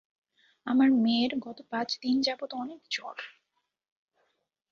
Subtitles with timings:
[0.67, 3.17] আমার মেয়ের গত পাঁচ দিন যাবৎ অনেক জ্বর।